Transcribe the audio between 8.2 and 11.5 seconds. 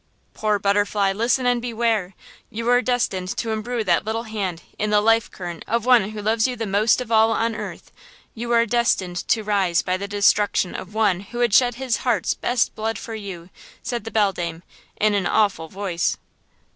You are destined to rise by the destruction of one who